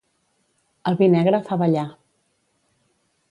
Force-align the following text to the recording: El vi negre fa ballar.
El 0.91 0.97
vi 1.01 1.09
negre 1.15 1.41
fa 1.49 1.59
ballar. 1.63 1.85